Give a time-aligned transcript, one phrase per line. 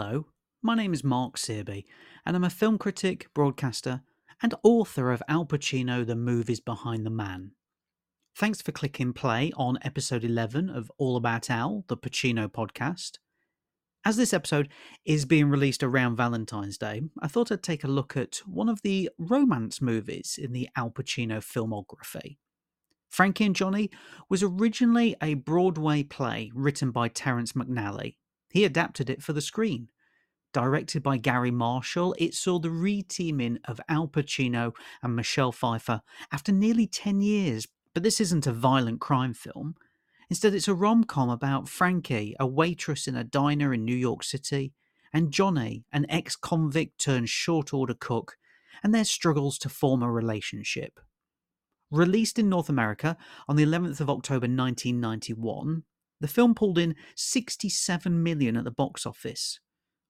[0.00, 0.26] Hello,
[0.62, 1.84] my name is Mark Searby,
[2.24, 4.02] and I'm a film critic, broadcaster,
[4.40, 7.50] and author of Al Pacino The Movies Behind the Man.
[8.36, 13.18] Thanks for clicking play on episode 11 of All About Al, the Pacino podcast.
[14.04, 14.68] As this episode
[15.04, 18.82] is being released around Valentine's Day, I thought I'd take a look at one of
[18.82, 22.36] the romance movies in the Al Pacino filmography.
[23.08, 23.90] Frankie and Johnny
[24.28, 28.14] was originally a Broadway play written by Terence McNally.
[28.48, 29.90] He adapted it for the screen.
[30.52, 36.00] Directed by Garry Marshall, it saw the re-teaming of Al Pacino and Michelle Pfeiffer
[36.32, 37.66] after nearly 10 years.
[37.92, 39.74] But this isn't a violent crime film.
[40.30, 44.22] Instead, it's a rom com about Frankie, a waitress in a diner in New York
[44.22, 44.72] City,
[45.12, 48.36] and Johnny, an ex convict turned short order cook,
[48.82, 51.00] and their struggles to form a relationship.
[51.90, 53.16] Released in North America
[53.48, 55.82] on the 11th of October 1991,
[56.20, 59.60] the film pulled in 67 million at the box office,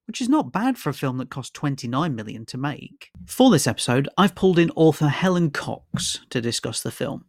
[0.07, 3.11] which is not bad for a film that cost 29 million to make.
[3.25, 7.25] For this episode, I've pulled in author Helen Cox to discuss the film.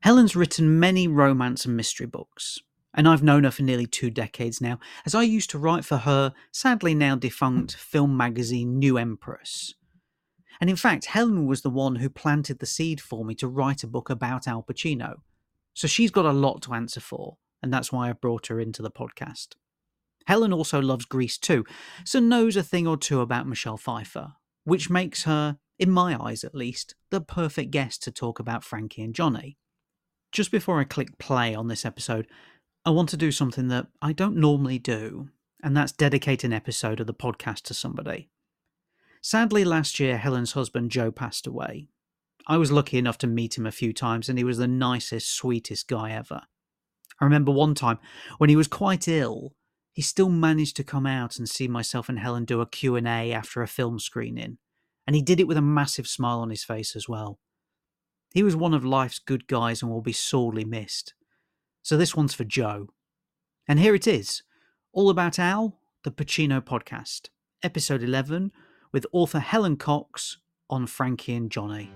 [0.00, 2.58] Helen's written many romance and mystery books,
[2.94, 5.98] and I've known her for nearly two decades now, as I used to write for
[5.98, 9.74] her sadly now defunct film magazine New Empress.
[10.60, 13.84] And in fact, Helen was the one who planted the seed for me to write
[13.84, 15.16] a book about Al Pacino.
[15.74, 18.82] So she's got a lot to answer for, and that's why I brought her into
[18.82, 19.54] the podcast.
[20.26, 21.64] Helen also loves Grease 2,
[22.04, 24.34] so knows a thing or two about Michelle Pfeiffer,
[24.64, 29.02] which makes her, in my eyes at least, the perfect guest to talk about Frankie
[29.02, 29.56] and Johnny.
[30.30, 32.26] Just before I click play on this episode,
[32.84, 35.30] I want to do something that I don't normally do,
[35.62, 38.28] and that's dedicate an episode of the podcast to somebody.
[39.22, 41.88] Sadly, last year, Helen's husband Joe passed away.
[42.46, 45.34] I was lucky enough to meet him a few times, and he was the nicest,
[45.34, 46.42] sweetest guy ever.
[47.20, 47.98] I remember one time
[48.38, 49.54] when he was quite ill,
[49.92, 53.62] he still managed to come out and see myself and Helen do a Q&A after
[53.62, 54.58] a film screening,
[55.06, 57.40] and he did it with a massive smile on his face as well.
[58.32, 61.14] He was one of life's good guys and will be sorely missed.
[61.82, 62.88] So this one's for Joe.
[63.66, 64.42] And here it is,
[64.92, 67.30] all about Al, the Pacino podcast,
[67.62, 68.52] episode 11,
[68.92, 70.38] with author Helen Cox
[70.70, 71.90] on Frankie and Johnny.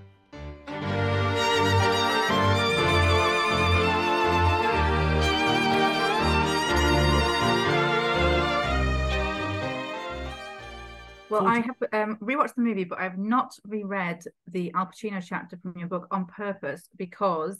[11.33, 15.57] Well, I have um, rewatched the movie, but I've not reread the Al Pacino chapter
[15.57, 17.59] from your book on purpose because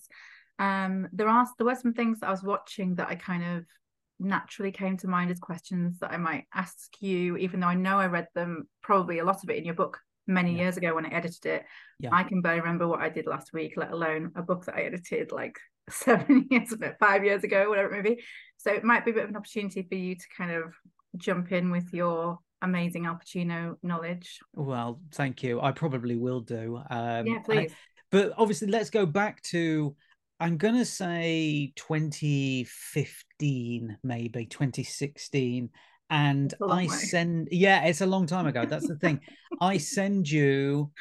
[0.60, 3.66] um, there are there were some things that I was watching that I kind of
[4.20, 7.98] naturally came to mind as questions that I might ask you, even though I know
[7.98, 10.64] I read them probably a lot of it in your book many yeah.
[10.64, 11.66] years ago when I edited it.
[12.00, 12.10] Yeah.
[12.14, 14.84] I can barely remember what I did last week, let alone a book that I
[14.84, 15.58] edited like
[15.90, 18.24] seven years ago, five years ago, whatever it may be.
[18.58, 20.74] So it might be a bit of an opportunity for you to kind of
[21.18, 24.40] jump in with your amazing Al Pacino knowledge.
[24.54, 25.62] Well, thank you.
[25.62, 26.82] I probably will do.
[26.90, 27.72] Um, yeah, please.
[27.72, 27.76] I,
[28.12, 29.96] but obviously, let's go back to.
[30.40, 35.70] I'm gonna say 2015, maybe 2016,
[36.10, 37.50] and I send.
[37.52, 38.66] Yeah, it's a long time ago.
[38.66, 39.20] That's the thing.
[39.62, 40.92] I send you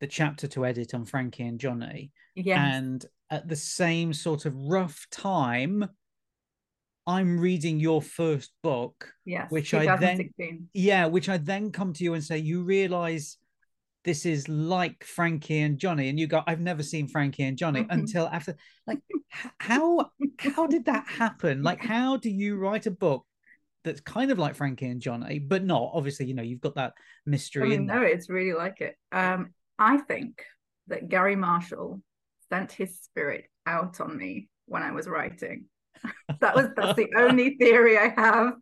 [0.00, 2.12] the chapter to edit on Frankie and Johnny.
[2.34, 2.58] Yes.
[2.58, 5.88] And at the same sort of rough time,
[7.06, 10.30] I'm reading your first book, yes, which I then
[10.72, 13.36] yeah, which I then come to you and say, you realize
[14.04, 17.86] this is like Frankie and Johnny, and you go, I've never seen Frankie and Johnny
[17.90, 18.56] until after.
[18.86, 19.00] Like,
[19.58, 21.62] how how did that happen?
[21.62, 23.26] Like, how do you write a book
[23.82, 25.90] that's kind of like Frankie and Johnny, but not?
[25.92, 26.94] Obviously, you know, you've got that
[27.26, 27.64] mystery.
[27.64, 28.96] I mean, no, it's really like it.
[29.12, 30.42] Um, I think
[30.86, 32.00] that Garry Marshall
[32.50, 35.66] sent his spirit out on me when I was writing
[36.40, 38.54] that was that's the only theory I have,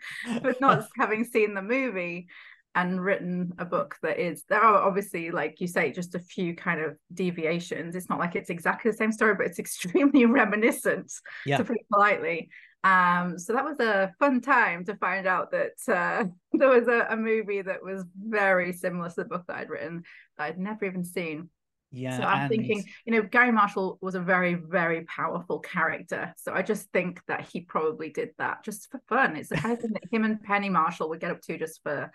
[0.42, 2.28] but not having seen the movie
[2.74, 6.54] and written a book that is there are obviously like you say just a few
[6.54, 7.94] kind of deviations.
[7.94, 11.12] It's not like it's exactly the same story but it's extremely reminiscent
[11.44, 11.58] yeah.
[11.58, 12.48] to put it politely.
[12.84, 17.06] Um so that was a fun time to find out that uh, there was a,
[17.10, 20.02] a movie that was very similar to the book that i'd written
[20.36, 21.48] that i'd never even seen
[21.92, 22.16] yeah.
[22.16, 22.50] So I'm and...
[22.50, 26.34] thinking, you know, Garry Marshall was a very, very powerful character.
[26.36, 29.36] So I just think that he probably did that just for fun.
[29.36, 31.82] It's the kind of thing that him and Penny Marshall would get up to just
[31.82, 32.10] for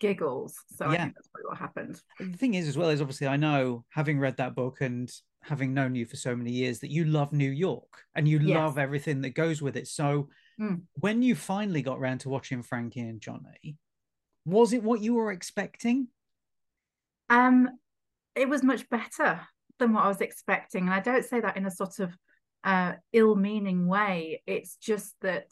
[0.00, 0.56] giggles.
[0.76, 0.92] So yeah.
[0.92, 2.02] I think that's probably what happened.
[2.18, 5.10] The thing is, as well, is obviously I know, having read that book and
[5.42, 8.56] having known you for so many years, that you love New York and you yes.
[8.56, 9.88] love everything that goes with it.
[9.88, 10.28] So
[10.60, 10.82] mm.
[10.94, 13.76] when you finally got around to watching Frankie and Johnny,
[14.44, 16.08] was it what you were expecting?
[17.30, 17.70] Um,
[18.34, 19.40] it was much better
[19.78, 20.84] than what I was expecting.
[20.84, 22.16] And I don't say that in a sort of
[22.64, 24.42] uh, ill-meaning way.
[24.46, 25.48] It's just that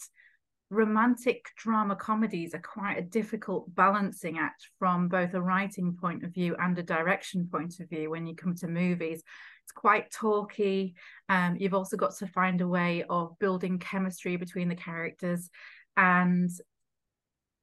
[0.71, 6.33] romantic drama comedies are quite a difficult balancing act from both a writing point of
[6.33, 9.21] view and a direction point of view when you come to movies
[9.65, 10.95] it's quite talky
[11.29, 15.51] um, you've also got to find a way of building chemistry between the characters
[15.97, 16.51] and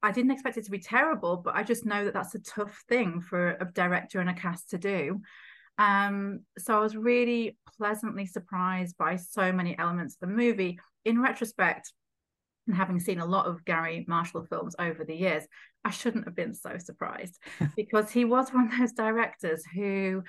[0.02, 2.82] i didn't expect it to be terrible but i just know that that's a tough
[2.88, 5.20] thing for a director and a cast to do.
[5.78, 10.80] Um, so i was really pleasantly surprised by so many elements of the movie.
[11.04, 11.92] In retrospect
[12.66, 15.44] and having seen a lot of Garry Marshall films over the years,
[15.84, 17.38] I shouldn't have been so surprised
[17.76, 20.22] because he was one of those directors who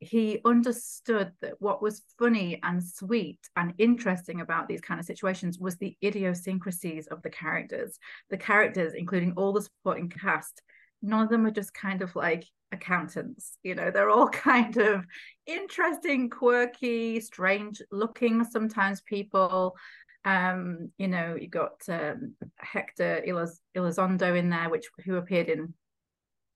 [0.00, 5.58] he understood that what was funny and sweet and interesting about these kind of situations
[5.58, 7.98] was the idiosyncrasies of the characters.
[8.30, 10.62] The characters, including all the supporting cast,
[11.02, 13.58] none of them are just kind of like accountants.
[13.62, 15.04] You know, they're all kind of
[15.46, 19.76] interesting, quirky, strange looking sometimes people
[20.24, 25.72] um, you know, you got um, Hector Eliz- Elizondo in there, which who appeared in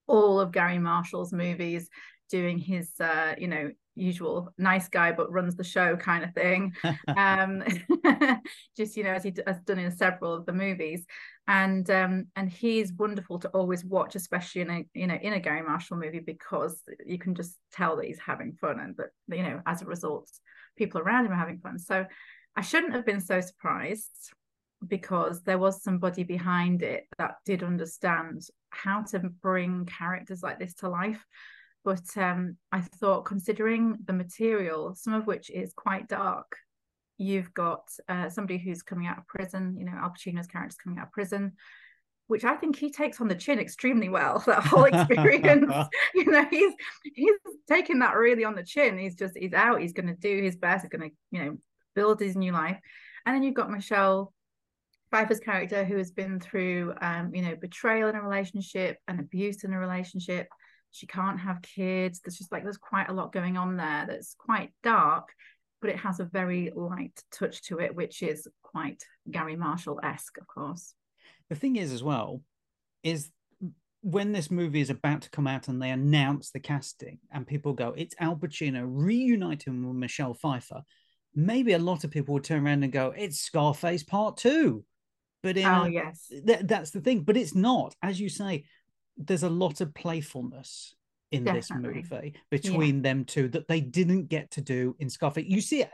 [0.07, 1.89] all of Garry Marshall's movies,
[2.33, 6.73] doing his, uh, you know, usual nice guy but runs the show kind of thing.
[7.17, 7.63] um,
[8.77, 11.05] just you know, as he has done in several of the movies,
[11.47, 15.41] and um, and he's wonderful to always watch, especially in a you know in a
[15.41, 19.43] Garry Marshall movie because you can just tell that he's having fun and that you
[19.43, 20.29] know as a result
[20.77, 21.79] people around him are having fun.
[21.79, 22.07] So
[22.57, 24.33] I shouldn't have been so surprised
[24.87, 30.75] because there was somebody behind it that did understand how to bring characters like this
[30.75, 31.25] to life.
[31.85, 36.57] But um, I thought, considering the material, some of which is quite dark,
[37.19, 40.99] you've got uh, somebody who's coming out of prison, you know, Al Pacino's character's coming
[40.99, 41.53] out of prison,
[42.29, 44.43] which I think he takes on the chin extremely well.
[44.47, 45.73] That whole experience,
[46.15, 46.73] you know, he's
[47.15, 47.37] he's
[47.69, 48.99] taking that really on the chin.
[48.99, 49.81] He's just he's out.
[49.81, 50.85] He's going to do his best.
[50.85, 51.57] He's going to you know
[51.95, 52.79] build his new life.
[53.27, 54.33] And then you've got Michelle
[55.11, 59.63] Pfeiffer's character who has been through um, you know, betrayal in a relationship and abuse
[59.63, 60.49] in a relationship.
[60.93, 62.21] She can't have kids.
[62.21, 65.29] There's just like there's quite a lot going on there that's quite dark,
[65.81, 70.47] but it has a very light touch to it, which is quite Garry Marshall-esque, of
[70.47, 70.95] course.
[71.49, 72.43] The thing is as well,
[73.03, 73.31] is
[74.03, 77.73] when this movie is about to come out and they announce the casting and people
[77.73, 80.83] go, it's Al Pacino reuniting with Michelle Pfeiffer
[81.35, 84.85] maybe a lot of people would turn around and go, "It's Scarface Part Two.
[85.43, 87.23] But in oh yes, th- that's the thing.
[87.23, 88.65] But it's not, as you say.
[89.17, 90.95] There's a lot of playfulness
[91.31, 92.03] in Definitely.
[92.03, 93.03] this movie between yeah.
[93.03, 95.47] them two that they didn't get to do in Scarface.
[95.47, 95.91] You see it.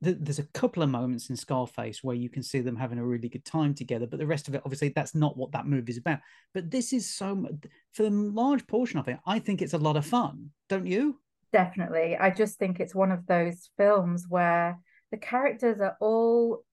[0.00, 3.28] There's a couple of moments in Scarface where you can see them having a really
[3.28, 5.98] good time together, but the rest of it, obviously, that's not what that movie is
[5.98, 6.18] about.
[6.52, 7.46] But this is so,
[7.92, 11.20] for the large portion of it, I think it's a lot of fun, don't you?
[11.56, 12.16] definitely.
[12.18, 14.78] I just think it's one of those films where
[15.10, 16.64] the characters are all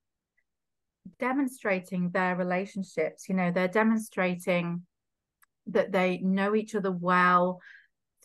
[1.20, 3.30] demonstrating their relationships.
[3.30, 4.82] You know, they're demonstrating
[5.68, 7.60] that they know each other well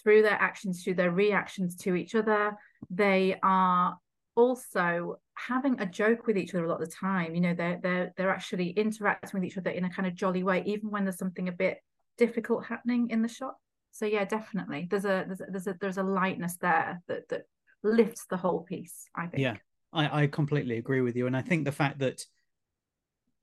[0.03, 2.57] through their actions, through their reactions to each other.
[2.91, 3.99] They are
[4.37, 7.35] also having a joke with each other a lot of the time.
[7.35, 10.43] You know, they're they're they're actually interacting with each other in a kind of jolly
[10.43, 11.79] way, even when there's something a bit
[12.17, 13.55] difficult happening in the shot
[13.93, 17.43] so yeah definitely there's a there's a, there's a there's a lightness there that that
[17.83, 19.57] lifts the whole piece i think yeah
[19.93, 22.25] i i completely agree with you and i think the fact that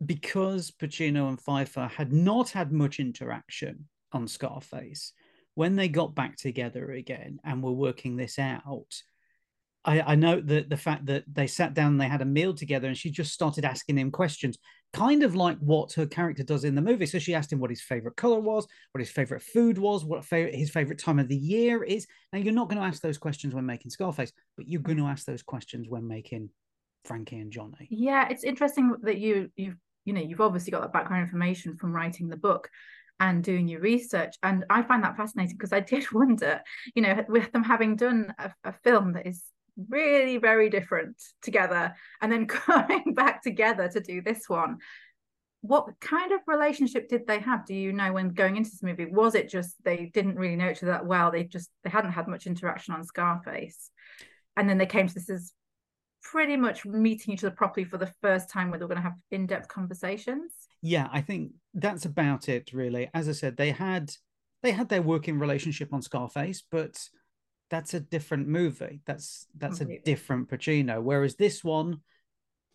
[0.03, 5.13] because Pacino and Pfeiffer had not had much interaction on Scarface,
[5.53, 9.01] when they got back together again and were working this out,
[9.85, 12.53] I, I know that the fact that they sat down and they had a meal
[12.53, 14.57] together and she just started asking him questions
[14.93, 17.05] kind of like what her character does in the movie.
[17.05, 20.23] So she asked him what his favorite color was, what his favorite food was, what
[20.23, 22.07] favorite, his favorite time of the year is.
[22.31, 25.07] Now, you're not going to ask those questions when making Scarface, but you're going to
[25.07, 26.49] ask those questions when making
[27.03, 27.87] Frankie and Johnny.
[27.89, 31.93] Yeah, it's interesting that you you've you know you've obviously got that background information from
[31.93, 32.69] writing the book
[33.19, 34.35] and doing your research.
[34.43, 36.61] And i find that fascinating because i did wonder
[36.93, 39.43] you know with them having done a, a film that is
[39.89, 44.77] really very different together and then coming back together to do this one
[45.67, 47.65] what kind of relationship did they have?
[47.65, 50.69] Do you know when going into this movie was it just they didn't really know
[50.69, 51.31] each other that well?
[51.31, 53.89] They just they hadn't had much interaction on scarface
[54.57, 55.51] and then they came to this as
[56.31, 59.15] pretty much meeting each other properly for the first time where they're going to have
[59.31, 60.51] in-depth conversations
[60.81, 64.11] yeah i think that's about it really as i said they had
[64.63, 66.97] they had their working relationship on scarface but
[67.69, 69.01] that's a different movie.
[69.05, 71.01] That's that's a different Pacino.
[71.01, 72.01] Whereas this one,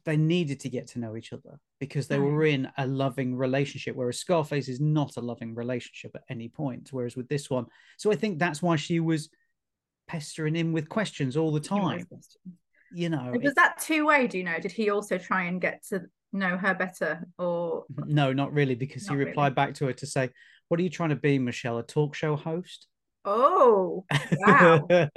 [0.05, 3.95] they needed to get to know each other because they were in a loving relationship.
[3.95, 6.89] Whereas Scarface is not a loving relationship at any point.
[6.91, 7.67] Whereas with this one,
[7.99, 9.31] so I think that's why she was
[10.09, 12.07] pestering him with questions all the time.
[12.93, 14.27] You know, was that two way?
[14.27, 14.59] Do you know?
[14.59, 19.07] Did he also try and get to know her better or no not really because
[19.07, 19.55] he replied really.
[19.55, 20.31] back to her to say
[20.69, 22.87] what are you trying to be michelle a talk show host
[23.25, 24.05] oh
[24.39, 24.87] wow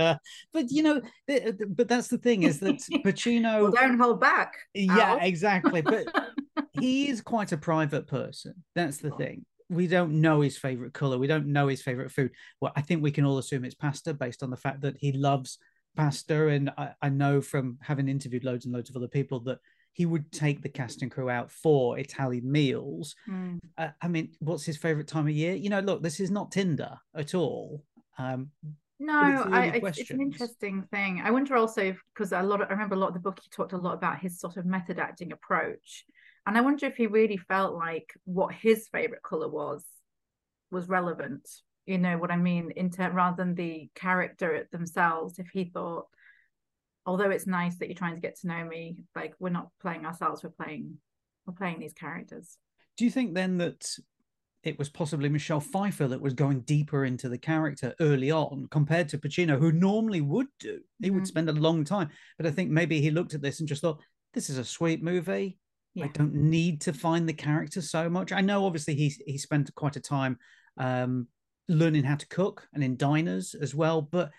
[0.53, 2.75] but you know th- th- but that's the thing is that
[3.05, 6.05] pacino well, don't hold back yeah exactly but
[6.73, 9.17] he is quite a private person that's the oh.
[9.17, 12.81] thing we don't know his favorite color we don't know his favorite food well i
[12.81, 15.59] think we can all assume it's pasta based on the fact that he loves
[15.95, 19.59] pasta and i, I know from having interviewed loads and loads of other people that
[19.91, 23.59] he would take the cast and crew out for italian meals Mm.
[23.77, 26.51] uh, i mean what's his favorite time of year you know look this is not
[26.51, 27.83] tinder at all
[28.17, 28.49] um
[28.99, 31.21] No, it's I, it's, it's an interesting thing.
[31.23, 33.49] I wonder also because a lot of, I remember a lot of the book he
[33.49, 36.05] talked a lot about his sort of method acting approach,
[36.45, 39.83] and I wonder if he really felt like what his favorite color was
[40.71, 41.49] was relevant.
[41.85, 42.71] You know what I mean?
[42.71, 46.05] In ter- rather than the character themselves, if he thought,
[47.05, 50.05] although it's nice that you're trying to get to know me, like we're not playing
[50.05, 50.97] ourselves, we're playing
[51.45, 52.57] we're playing these characters.
[52.95, 53.85] do you think then that
[54.63, 59.09] it was possibly Michelle Pfeiffer that was going deeper into the character early on compared
[59.09, 60.79] to Pacino, who normally would do?
[61.01, 61.27] He would Mhm.
[61.27, 62.09] spend a long time.
[62.37, 64.01] But I think maybe he looked at this and just thought,
[64.33, 65.57] this is a sweet movie.
[66.01, 68.31] I don't need to find the character so much.
[68.31, 70.39] I know obviously he he spent quite a time
[70.77, 71.27] um,
[71.67, 74.31] learning how to cook and in diners as well, but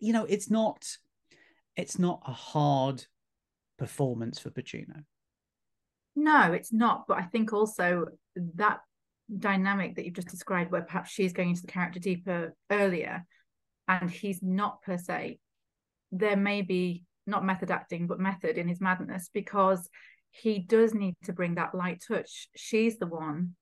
[0.00, 0.84] you know, it's not
[1.76, 3.04] it's not a hard
[3.78, 5.04] performance for Pacino.
[6.14, 7.06] No, it's not.
[7.08, 8.06] But I think also
[8.36, 8.80] that
[9.38, 13.24] dynamic that you've just described, where perhaps she's going into the character deeper earlier,
[13.88, 15.38] and he's not per se,
[16.12, 19.88] there may be not method acting, but method in his madness because
[20.30, 22.48] he does need to bring that light touch.
[22.54, 23.54] She's the one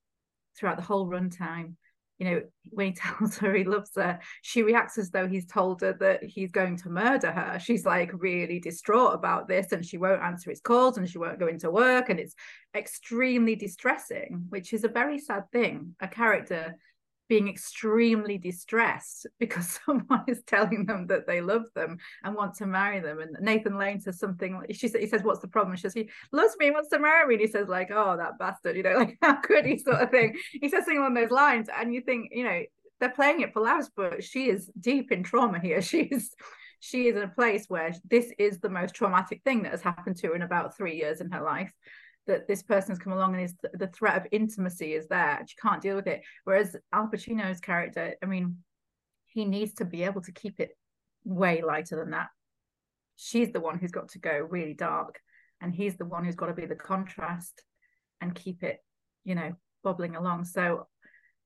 [0.59, 1.75] throughout the whole runtime.
[2.19, 5.81] You know, when he tells her he loves her, she reacts as though he's told
[5.81, 7.59] her that he's going to murder her.
[7.59, 11.41] She's like really distraught about this and she won't answer his calls and she won't
[11.41, 12.11] go into work.
[12.11, 12.35] And it's
[12.75, 15.95] extremely distressing, which is a very sad thing.
[16.01, 16.77] A character
[17.29, 22.67] being extremely distressed because someone is telling them that they love them and want to
[22.67, 23.21] marry them.
[23.21, 25.77] And Nathan Lane says something she he says, What's the problem?
[25.77, 27.35] She says, He loves me, wants to marry me.
[27.35, 30.11] And he says, like, oh, that bastard, you know, like how could he sort of
[30.11, 30.37] thing.
[30.53, 31.69] He says something along those lines.
[31.75, 32.63] And you think, you know,
[33.01, 35.83] they're playing it for laughs, but she is deep in trauma here.
[35.93, 36.31] She is
[36.79, 40.17] she is in a place where this is the most traumatic thing that has happened
[40.17, 41.73] to her in about three years in her life
[42.27, 45.57] that this person's come along and is the threat of intimacy is there and she
[45.57, 46.23] can't deal with it.
[46.45, 48.59] Whereas al pacino's character i mean
[49.27, 50.77] he needs to be able to keep it
[51.25, 52.29] way lighter than that.
[53.17, 55.21] She's the one who's got to go really dark
[55.61, 57.63] and he's the one who's got to be the contrast
[58.21, 58.79] and keep it
[59.25, 59.53] you know
[59.83, 60.45] bobbling along.
[60.45, 60.87] So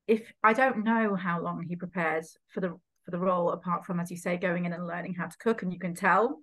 [0.07, 2.69] if i don't know how long he prepares for the
[3.05, 5.63] for the role apart from as you say going in and learning how to cook
[5.63, 6.41] and you can tell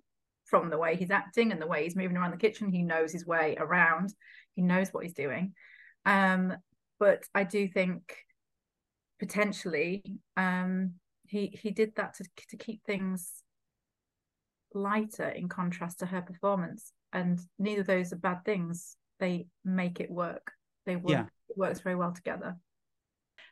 [0.54, 2.70] from the way he's acting and the way he's moving around the kitchen.
[2.70, 4.14] He knows his way around.
[4.54, 5.52] He knows what he's doing.
[6.06, 6.54] Um
[7.00, 8.02] but i do think
[9.18, 10.04] potentially
[10.36, 10.92] um
[11.26, 13.42] he he did that to to keep things
[14.72, 16.92] lighter in contrast to her performance.
[17.12, 18.96] And neither of those are bad things.
[19.18, 20.52] They make it work.
[20.86, 21.26] They work Yeah.
[21.48, 22.56] it works very well together.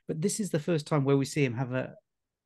[0.06, 1.94] But this is the first time where we see him have a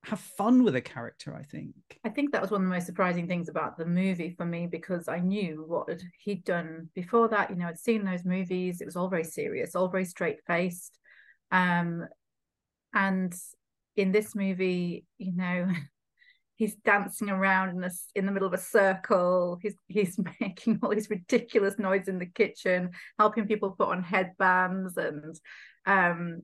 [0.07, 1.75] have fun with a character, I think.
[2.05, 4.69] I think that was one of the most surprising things about the movie for me
[4.69, 5.89] because I knew what
[6.21, 7.51] he'd done before that.
[7.51, 8.81] You know, I'd seen those movies.
[8.81, 10.97] It was all very serious, all very straight faced.
[11.51, 12.07] Um,
[12.95, 13.35] and
[13.97, 15.69] in this movie, you know,
[16.55, 19.59] he's dancing around in, a, in the middle of a circle.
[19.61, 24.97] He's he's making all these ridiculous noise in the kitchen, helping people put on headbands,
[24.97, 25.35] and
[25.85, 26.43] um,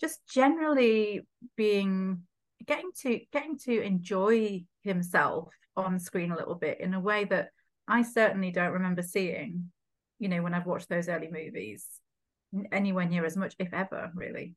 [0.00, 2.22] just generally being
[2.66, 7.48] getting to getting to enjoy himself on screen a little bit in a way that
[7.86, 9.70] I certainly don't remember seeing,
[10.18, 11.86] you know, when I've watched those early movies
[12.72, 14.54] anywhere near as much, if ever, really.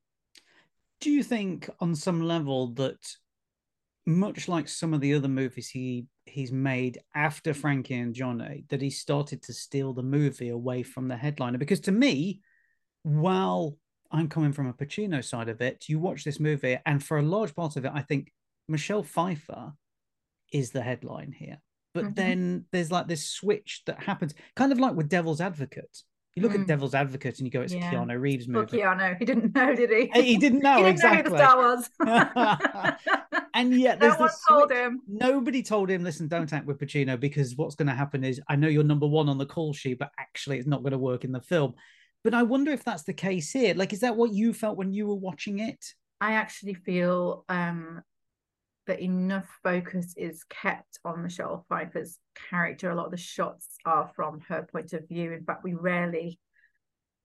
[1.01, 2.97] Do you think, on some level, that
[4.05, 8.81] much like some of the other movies he he's made after Frankie and Johnny, that
[8.81, 11.57] he started to steal the movie away from the headliner?
[11.57, 12.41] Because to me,
[13.03, 13.77] while
[14.11, 17.21] I'm coming from a Pacino side of it, you watch this movie, and for a
[17.23, 18.31] large part of it, I think
[18.67, 19.73] Michelle Pfeiffer
[20.53, 21.57] is the headline here.
[21.93, 22.15] But Mhm.
[22.15, 26.03] then there's like this switch that happens, kind of like with Devil's Advocate.
[26.35, 26.61] You look Mm.
[26.61, 27.91] at Devil's Advocate and you go, it's Yeah.
[27.91, 28.77] Keanu Reeves movie.
[28.77, 30.21] Keanu, he didn't know, did he?
[30.21, 31.31] He didn't know he didn't exactly.
[31.33, 32.97] know who the star was.
[33.55, 34.77] and yet no one this told switch.
[34.77, 35.01] him.
[35.07, 38.55] Nobody told him, listen, don't act with Pacino because what's going to happen is I
[38.55, 41.23] know you're number one on the call sheet, but actually it's not going to work
[41.23, 41.73] in the film.
[42.27, 43.73] But I wonder if that's the case here.
[43.73, 45.93] Like, is that what you felt when you were watching it?
[46.19, 48.01] I actually feel um,
[48.85, 52.19] that enough focus is kept on Michelle Pfeiffer's
[52.49, 52.89] character.
[52.89, 55.31] A lot of the shots are from her point of view.
[55.31, 56.37] In fact, we rarely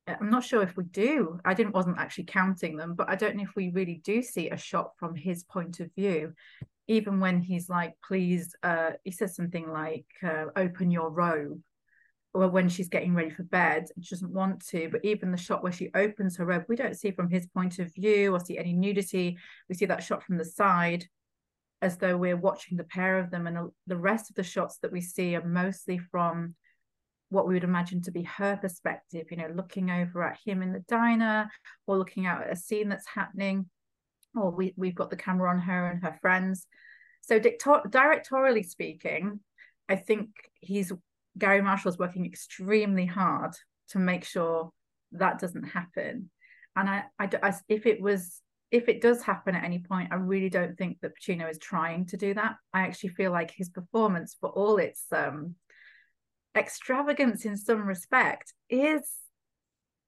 [0.06, 1.40] I'm not sure if we do.
[1.44, 4.50] I didn't wasn't actually counting them, but I don't know if we really do see
[4.50, 6.32] a shot from his point of view.
[6.86, 11.60] Even when he's like, please, uh, he says something like, uh, open your robe,
[12.34, 14.88] or when she's getting ready for bed, she doesn't want to.
[14.90, 17.78] But even the shot where she opens her robe, we don't see from his point
[17.78, 19.36] of view or see any nudity.
[19.68, 21.06] We see that shot from the side
[21.82, 23.46] as though we're watching the pair of them.
[23.46, 26.54] And the rest of the shots that we see are mostly from
[27.28, 30.72] what we would imagine to be her perspective, you know, looking over at him in
[30.72, 31.50] the diner
[31.86, 33.68] or looking out at a scene that's happening,
[34.34, 36.66] or we, we've got the camera on her and her friends.
[37.22, 39.40] So, dictor- directorially speaking,
[39.88, 40.28] I think
[40.60, 40.92] he's
[41.38, 43.52] Garry Marshall's working extremely hard
[43.90, 44.70] to make sure
[45.12, 46.30] that doesn't happen.
[46.76, 50.16] And I, I, I, if it was, if it does happen at any point, I
[50.16, 52.56] really don't think that Pacino is trying to do that.
[52.72, 55.56] I actually feel like his performance, for all its um,
[56.56, 59.02] extravagance in some respect is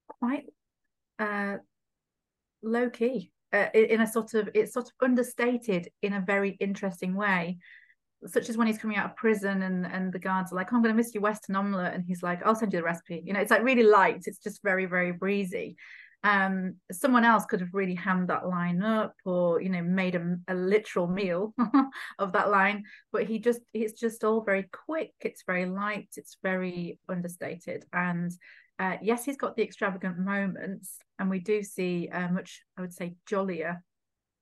[0.09, 0.47] quite
[1.19, 1.57] uh,
[2.63, 7.15] low key uh, in a sort of it's sort of understated in a very interesting
[7.15, 7.59] way
[8.27, 10.77] such as when he's coming out of prison and and the guards are like oh,
[10.77, 13.23] i'm going to miss your western omelette and he's like i'll send you the recipe.
[13.25, 14.23] You know it's like really light.
[14.27, 15.77] It's just very very breezy.
[16.23, 20.37] Um, someone else could have really hammed that line up or you know made a,
[20.49, 21.55] a literal meal
[22.19, 25.13] of that line but he just it's just all very quick.
[25.21, 26.09] It's very light.
[26.17, 27.85] It's very understated.
[27.93, 28.33] And
[28.79, 32.93] uh, yes he's got the extravagant moments and we do see a much i would
[32.93, 33.83] say jollier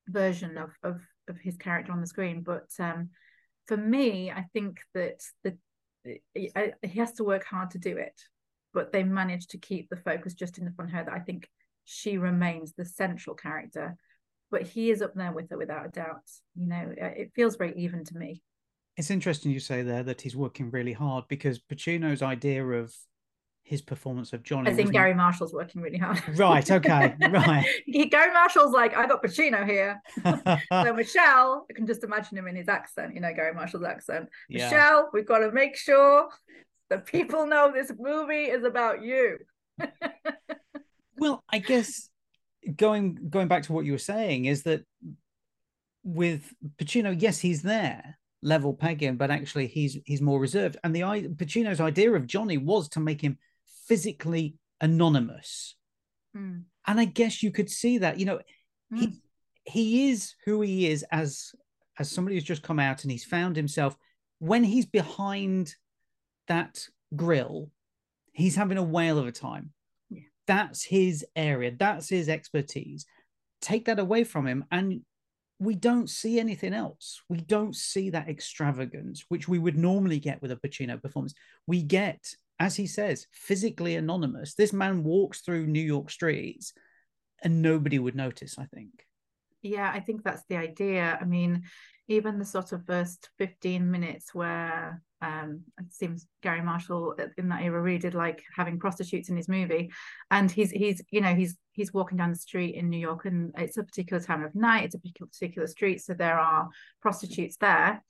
[0.09, 3.11] version of of, of his character on the screen but um,
[3.73, 5.57] for me i think that the
[6.35, 8.21] he has to work hard to do it
[8.75, 11.49] but they managed to keep the focus just the front her that i think
[11.85, 13.97] she remains the central character.
[14.50, 16.23] But he is up there with her without a doubt
[16.55, 18.42] you know uh, it feels very even to me.
[18.97, 22.94] It's interesting you say there that he's working really hard because Pacino's idea of
[23.64, 24.70] his performance of Johnny.
[24.70, 26.20] I think Garry Marshall's working really hard.
[26.37, 26.68] Right.
[26.68, 27.14] Okay.
[27.20, 27.64] Right.
[28.11, 30.01] Garry Marshall's like, I got Pacino here.
[30.72, 33.14] so Michelle, I can just imagine him in his accent.
[33.14, 34.29] You know, Garry Marshall's accent.
[34.48, 34.64] Yeah.
[34.64, 36.29] Michelle, we've got to make sure
[36.90, 39.38] that people know this movie is about you.
[41.16, 42.09] Well, I guess
[42.77, 44.85] going going back to what you were saying is that
[46.03, 50.77] with Pacino, yes, he's there, level pegging, but actually he's he's more reserved.
[50.83, 53.38] And the Pacino's idea of Johnny was to make him
[53.92, 55.76] physically anonymous.
[56.35, 56.62] Mm.
[56.87, 58.40] And I guess you could see that, you know,
[58.92, 58.98] mm.
[58.98, 59.20] he
[59.64, 61.52] he is who he is as
[61.98, 63.94] as somebody who's just come out and he's found himself
[64.38, 65.74] when he's behind
[66.48, 67.70] that grill,
[68.33, 69.72] he's having a whale of a time
[70.46, 73.07] that's his area, that's his expertise.
[73.61, 75.02] Take that away from him, and
[75.59, 77.22] we don't see anything else.
[77.28, 81.35] We don't see that extravagance, which we would normally get with a Pacino performance.
[81.66, 84.55] We get, as he says, physically anonymous.
[84.55, 86.72] This man walks through New York streets
[87.42, 89.05] and nobody would notice, I think.
[89.62, 91.18] Yeah, I think that's the idea.
[91.20, 91.64] I mean,
[92.07, 97.62] even the sort of first 15 minutes where um, it seems Garry Marshall in that
[97.62, 99.90] era really did like having prostitutes in his movie,
[100.31, 103.53] and he's he's you know he's he's walking down the street in New York, and
[103.57, 106.68] it's a particular time of night, it's a particular street, so there are
[107.01, 108.03] prostitutes there,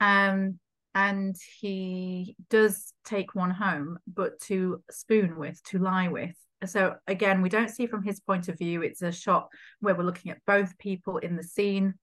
[0.00, 0.58] um,
[0.96, 6.34] and he does take one home, but to spoon with, to lie with.
[6.64, 8.82] So again, we don't see from his point of view.
[8.82, 11.94] It's a shot where we're looking at both people in the scene.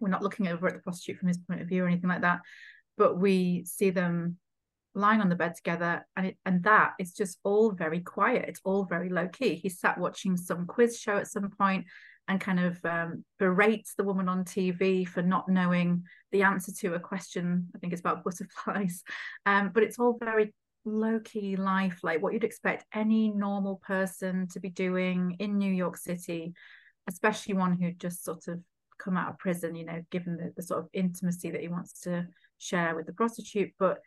[0.00, 2.20] We're not looking over at the prostitute from his point of view or anything like
[2.20, 2.40] that
[2.98, 4.36] but we see them
[4.94, 8.60] lying on the bed together and it, and that is just all very quiet it's
[8.64, 11.86] all very low key he sat watching some quiz show at some point
[12.28, 16.94] and kind of um, berates the woman on TV for not knowing the answer to
[16.94, 17.68] a question.
[17.74, 19.02] I think it's about butterflies,
[19.46, 20.52] um, but it's all very
[20.84, 25.72] low key life, like what you'd expect any normal person to be doing in New
[25.72, 26.52] York City,
[27.08, 28.60] especially one who just sort of
[28.98, 29.74] come out of prison.
[29.74, 32.26] You know, given the, the sort of intimacy that he wants to
[32.58, 33.98] share with the prostitute, but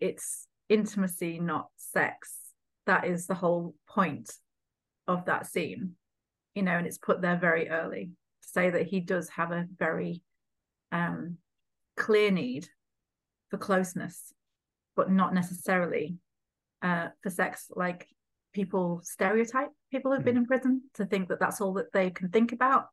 [0.00, 2.36] it's intimacy, not sex.
[2.86, 4.32] That is the whole point
[5.06, 5.92] of that scene,
[6.58, 8.10] you know, and it's put there very early
[8.42, 10.22] to say that he does have a very
[10.90, 11.36] um,
[11.96, 12.68] clear need
[13.48, 14.32] for closeness,
[14.96, 16.16] but not necessarily
[16.82, 17.70] uh, for sex.
[17.76, 18.08] Like
[18.52, 20.38] people stereotype people who've been mm.
[20.38, 22.86] in prison to think that that's all that they can think about,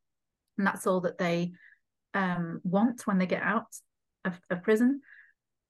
[0.59, 1.53] and that's all that they
[2.13, 3.73] um, want when they get out
[4.25, 5.01] of, of prison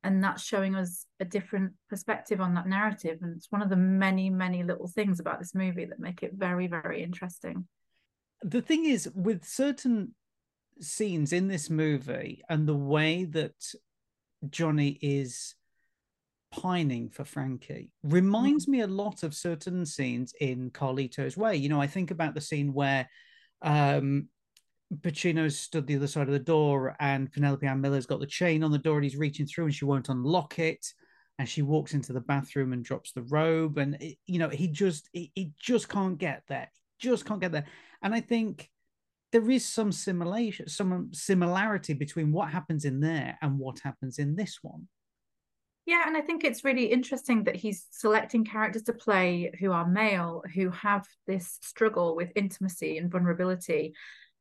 [0.04, 3.76] and that's showing us a different perspective on that narrative and it's one of the
[3.76, 7.68] many many little things about this movie that make it very very interesting
[8.46, 10.14] the thing is with certain
[10.80, 13.56] scenes in this movie and the way that
[14.50, 15.56] johnny is
[16.52, 21.56] pining for Frankie reminds me a lot of certain scenes in Carlito's Way.
[21.58, 23.10] You know, I think about the scene where
[23.62, 24.30] um,
[25.02, 28.64] Pacino's stood the other side of the door and Penelope Ann Miller's got the chain
[28.64, 30.86] on the door and he's reaching through and she won't unlock it.
[31.38, 33.78] And she walks into the bathroom and drops the robe.
[33.78, 36.70] And, it, you know, he just, he, he just can't get there.
[36.98, 37.66] He Just can't get there.
[38.06, 38.70] And I think
[39.32, 44.36] there is some simulation, some similarity between what happens in there and what happens in
[44.36, 44.88] this one.
[45.88, 49.88] Yeah, and I think it's really interesting that he's selecting characters to play who are
[49.88, 53.96] male, who have this struggle with intimacy and vulnerability.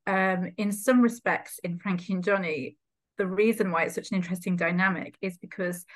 [0.06, 2.76] Um, in some respects, in Frankie and Johnny,
[3.16, 5.86] the reason why it's such an interesting dynamic is because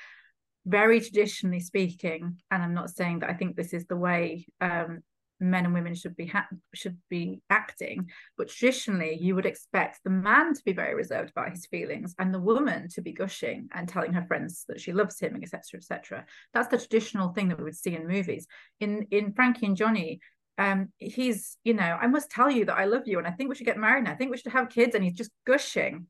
[0.65, 5.03] very traditionally speaking, and I'm not saying that I think this is the way um,
[5.39, 10.09] men and women should be ha- should be acting but traditionally you would expect the
[10.09, 13.87] man to be very reserved about his feelings and the woman to be gushing and
[13.87, 17.63] telling her friends that she loves him etc etc that's the traditional thing that we
[17.63, 18.47] would see in movies.
[18.79, 20.19] In in frankie and johnny
[20.57, 23.49] um he's you know i must tell you that i love you and i think
[23.49, 26.07] we should get married and i think we should have kids and he's just gushing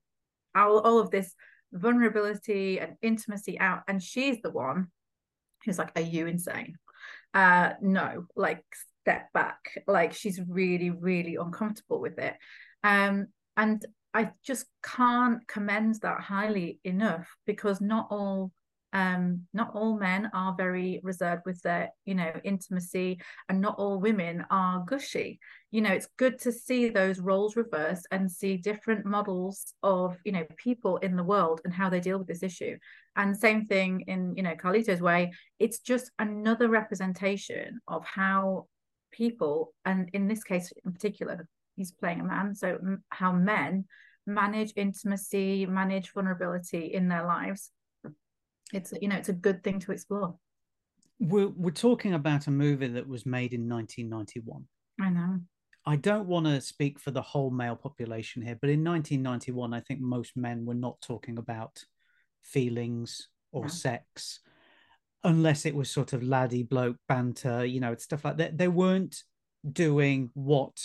[0.56, 1.36] all, all of this
[1.72, 4.88] vulnerability and intimacy out and she's the one
[5.63, 6.76] who's like are you insane
[7.34, 8.63] uh no like
[9.02, 9.84] step back.
[9.88, 12.36] Like she's really really uncomfortable with it.
[12.84, 18.52] Um and i just can't commend that highly enough because not all
[18.93, 23.99] um not all men are very reserved with their you know intimacy and not all
[23.99, 25.39] women are gushy
[25.71, 30.32] you know it's good to see those roles reversed and see different models of you
[30.32, 32.75] know people in the world and how they deal with this issue
[33.15, 38.65] and same thing in you know carlito's way it's just another representation of how
[39.12, 42.56] people, and in this case in particular, he's playing a man.
[42.56, 42.78] So
[43.10, 43.86] how men
[44.25, 47.71] manage intimacy, manage vulnerability in their lives.
[48.73, 50.36] It's you know it's a good thing to explore.
[51.19, 54.65] We're we're talking about a movie that was made in 1991.
[55.01, 55.39] I know.
[55.86, 59.79] I don't want to speak for the whole male population here, but in 1991, I
[59.79, 61.84] think most men were not talking about
[62.43, 64.41] feelings or sex
[65.23, 68.58] unless it was sort of laddie bloke banter, you know, stuff like that.
[68.58, 69.23] They weren't
[69.71, 70.77] doing what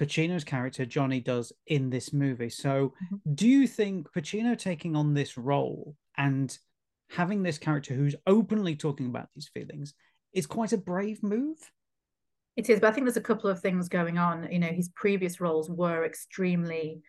[0.00, 2.48] Pacino's character Johnny does in this movie.
[2.48, 3.34] So, mm-hmm.
[3.34, 6.56] do you think Pacino taking on this role and
[7.10, 9.94] having this character who's openly talking about these feelings
[10.32, 11.58] is quite a brave move?
[12.56, 14.48] It is, but I think there's a couple of things going on.
[14.50, 17.00] You know, his previous roles were extremely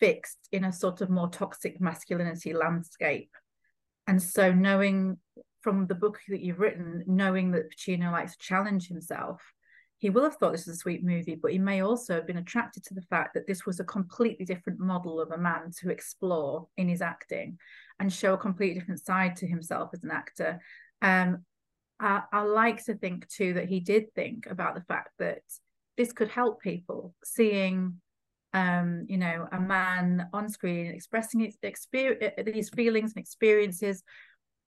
[0.00, 3.30] fixed in a sort of more toxic masculinity landscape.
[4.06, 5.18] And so knowing
[5.62, 9.42] from the book that you've written, knowing that Pacino likes to challenge himself,
[9.98, 12.36] he will have thought this was a sweet movie, but he may also have been
[12.36, 15.90] attracted to the fact that this was a completely different model of a man to
[15.90, 17.58] explore in his acting
[17.98, 20.60] and show a completely different side to himself as an actor.
[21.00, 21.44] Um,
[22.00, 25.42] I, I like to think too that he did think about the fact that
[25.96, 28.00] this could help people seeing
[28.54, 34.04] um, you know, a man on screen expressing his experience, these feelings and experiences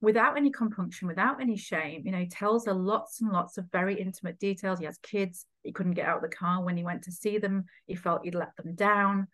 [0.01, 2.03] without any compunction, without any shame.
[2.05, 4.79] You know, tells her lots and lots of very intimate details.
[4.79, 5.45] He has kids.
[5.63, 7.65] He couldn't get out of the car when he went to see them.
[7.85, 9.27] He felt he'd let them down.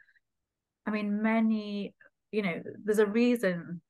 [0.85, 1.93] I mean, many,
[2.31, 3.81] you know, there's a reason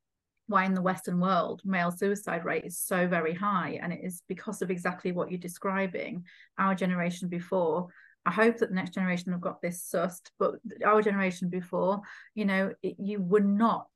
[0.47, 3.79] why in the Western world male suicide rate is so very high.
[3.81, 6.25] And it is because of exactly what you're describing.
[6.57, 7.87] Our generation before,
[8.25, 10.55] I hope that the next generation have got this sussed, but
[10.85, 12.01] our generation before,
[12.35, 13.87] you know, it, you were not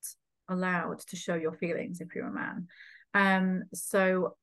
[0.50, 2.68] allowed to show your feelings if you're a man.
[3.14, 4.36] Um, so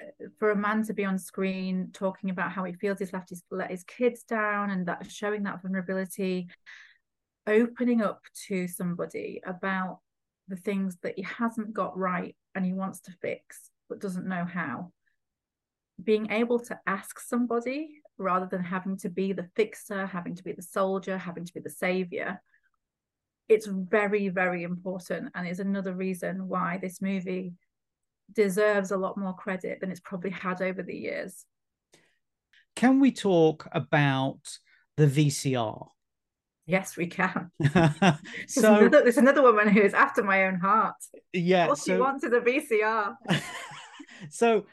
[0.00, 3.30] uh, for a man to be on screen talking about how he feels he's left
[3.30, 6.48] his let his kids down and that showing that vulnerability,
[7.46, 10.00] opening up to somebody about
[10.48, 14.44] the things that he hasn't got right and he wants to fix but doesn't know
[14.44, 14.92] how.
[16.02, 20.52] Being able to ask somebody rather than having to be the fixer, having to be
[20.52, 22.40] the soldier, having to be the savior,
[23.48, 27.52] it's very very important and it's another reason why this movie
[28.32, 31.46] deserves a lot more credit than it's probably had over the years.
[32.76, 34.58] Can we talk about
[34.96, 35.88] the vcr
[36.66, 37.50] yes we can.
[38.46, 40.96] So there's another, there's another, woman who is after my own heart.
[41.32, 43.14] Yeah all so, she wanted a vcr
[44.30, 44.66] so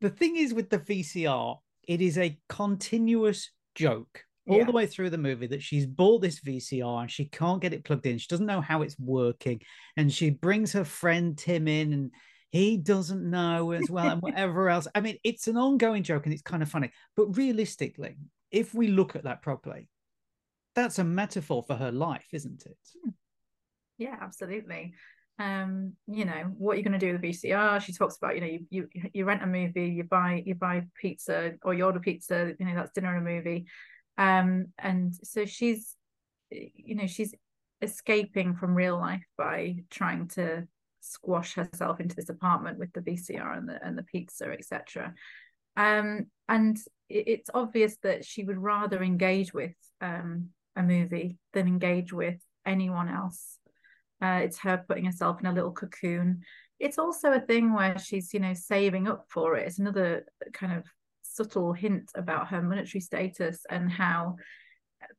[0.00, 4.64] the thing is with the vcr it is a continuous joke all yeah.
[4.64, 7.84] the way through the movie that she's bought this VCR and she can't get it
[7.84, 8.18] plugged in.
[8.18, 9.60] She doesn't know how it's working.
[9.96, 12.10] And she brings her friend Tim in and
[12.50, 14.88] he doesn't know as well and whatever else.
[14.94, 16.90] I mean, it's an ongoing joke and it's kind of funny.
[17.16, 18.16] But realistically,
[18.50, 19.88] if we look at that properly,
[20.74, 22.78] that's a metaphor for her life, isn't it?
[23.04, 23.10] Hmm.
[23.98, 24.94] Yeah, absolutely.
[25.40, 27.80] um, you know, what you're going to do with the VCR.
[27.80, 30.84] She talks about, you know, you, you you rent a movie, you buy you buy
[31.00, 33.66] pizza or you order pizza, you know, that's dinner and a movie.
[34.18, 35.96] Um, and so she's,
[36.50, 37.34] you know, she's
[37.82, 40.66] escaping from real life by trying to
[41.00, 45.14] squash herself into this apartment with the VCR and the and the pizza, etc.
[45.76, 46.76] Um, and
[47.08, 52.38] it, it's obvious that she would rather engage with um, a movie than engage with
[52.66, 53.60] anyone else
[54.22, 56.42] uh, it's her putting herself in a little cocoon.
[56.78, 59.66] It's also a thing where she's, you know, saving up for it.
[59.66, 60.84] It's another kind of
[61.30, 64.36] subtle hint about her monetary status and how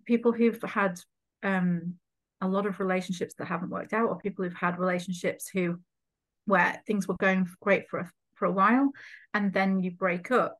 [0.05, 0.99] people who've had
[1.43, 1.95] um,
[2.41, 5.79] a lot of relationships that haven't worked out, or people who've had relationships who
[6.45, 8.91] where things were going great for a, for a while,
[9.33, 10.57] and then you break up,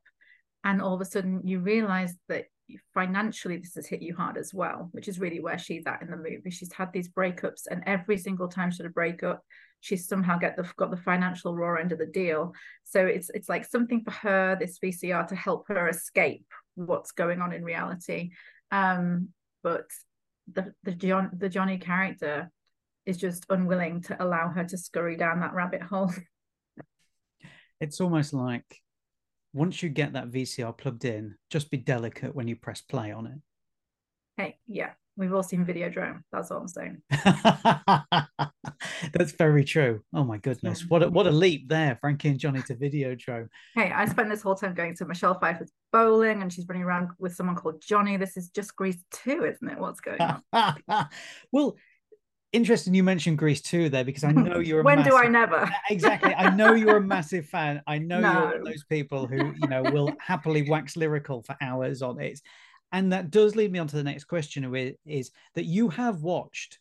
[0.64, 2.46] and all of a sudden you realize that
[2.94, 6.10] financially this has hit you hard as well which is really where she's at in
[6.10, 9.42] the movie she's had these breakups and every single time she had a breakup
[9.82, 12.54] she's somehow get the got the financial raw end of the deal.
[12.84, 17.40] So it's it's like something for her this vcr to help her escape what's going
[17.40, 18.30] on in reality.
[18.70, 19.28] Um
[19.62, 19.86] but
[20.50, 22.50] the the john the johnny character
[23.06, 26.12] is just unwilling to allow her to scurry down that rabbit hole.
[27.80, 28.80] It's almost like
[29.52, 33.26] once you get that VCR plugged in, just be delicate when you press play on
[33.26, 33.38] it.
[34.36, 36.22] Hey, yeah, we've all seen Videodrome.
[36.32, 37.02] That's all I'm saying.
[39.12, 40.00] That's very true.
[40.14, 43.48] Oh my goodness, what a, what a leap there, Frankie and Johnny to Videodrome.
[43.74, 47.10] Hey, I spent this whole time going to Michelle Pfeiffer's bowling, and she's running around
[47.18, 48.16] with someone called Johnny.
[48.16, 49.78] This is just Grease 2, isn't it?
[49.78, 50.42] What's going on?
[51.52, 51.76] well,
[52.52, 54.82] interesting you mentioned Grease 2 there because I know you're.
[54.82, 55.70] when massive, do I never?
[55.90, 56.34] exactly.
[56.34, 57.82] I know you're a massive fan.
[57.86, 58.32] I know no.
[58.32, 62.20] you're one of those people who you know will happily wax lyrical for hours on
[62.20, 62.40] it,
[62.92, 66.78] and that does lead me on to the next question, is that you have watched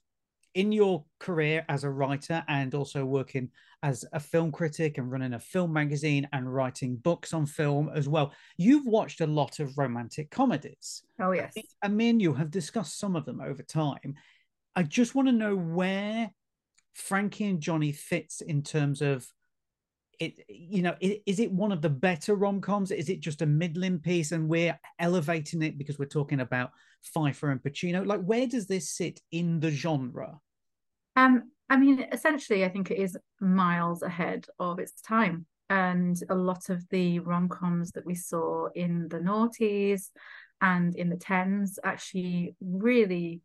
[0.53, 3.49] in your career as a writer and also working
[3.84, 8.07] as a film critic and running a film magazine and writing books on film as
[8.07, 8.31] well.
[8.57, 11.03] You've watched a lot of romantic comedies.
[11.19, 11.55] Oh yes.
[11.81, 14.15] I mean, you have discussed some of them over time.
[14.75, 16.31] I just want to know where
[16.93, 19.27] Frankie and Johnny fits in terms of
[20.19, 20.39] it.
[20.47, 22.91] You know, is it one of the better rom coms?
[22.91, 27.51] Is it just a middling piece, and we're elevating it because we're talking about Pfeiffer
[27.51, 28.05] and Pacino?
[28.05, 30.39] Like, where does this sit in the genre?
[31.15, 35.45] Um, I mean, essentially, I think it is miles ahead of its time.
[35.69, 40.10] And a lot of the rom coms that we saw in the noughties
[40.60, 43.41] and in the tens actually really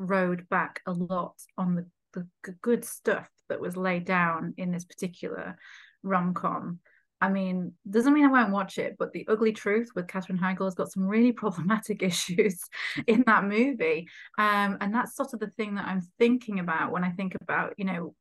[0.00, 2.26] rode back a lot on the, the
[2.62, 5.56] good stuff that was laid down in this particular
[6.02, 6.80] rom com.
[7.22, 10.64] I mean, doesn't mean I won't watch it, but The Ugly Truth with Katherine Heigl
[10.64, 12.58] has got some really problematic issues
[13.06, 14.08] in that movie.
[14.38, 17.74] Um, and that's sort of the thing that I'm thinking about when I think about,
[17.76, 18.14] you know,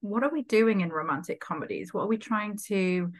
[0.00, 1.92] what are we doing in romantic comedies?
[1.92, 3.10] What are we trying to